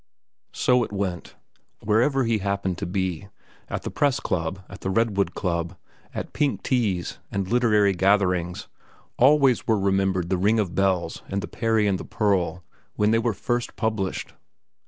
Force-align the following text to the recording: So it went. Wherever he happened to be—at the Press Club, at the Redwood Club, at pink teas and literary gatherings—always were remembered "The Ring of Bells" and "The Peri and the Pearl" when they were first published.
So 0.55 0.83
it 0.83 0.91
went. 0.91 1.35
Wherever 1.83 2.23
he 2.23 2.39
happened 2.39 2.79
to 2.79 2.87
be—at 2.87 3.83
the 3.83 3.91
Press 3.91 4.19
Club, 4.19 4.61
at 4.67 4.81
the 4.81 4.89
Redwood 4.89 5.35
Club, 5.35 5.75
at 6.11 6.33
pink 6.33 6.63
teas 6.63 7.19
and 7.31 7.47
literary 7.47 7.93
gatherings—always 7.93 9.67
were 9.67 9.77
remembered 9.77 10.31
"The 10.31 10.39
Ring 10.39 10.57
of 10.59 10.73
Bells" 10.73 11.21
and 11.29 11.41
"The 11.43 11.47
Peri 11.47 11.85
and 11.85 11.99
the 11.99 12.03
Pearl" 12.05 12.63
when 12.95 13.11
they 13.11 13.19
were 13.19 13.35
first 13.35 13.75
published. 13.75 14.33